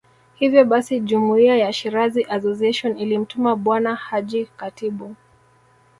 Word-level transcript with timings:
Hivyo 0.35 0.65
basi 0.65 0.99
Jumuiya 0.99 1.57
ya 1.57 1.73
Shirazi 1.73 2.23
Association 2.23 2.97
ilimtuma 2.97 3.55
Bwana 3.55 3.95
Haji 3.95 4.45
Khatibu 4.45 5.15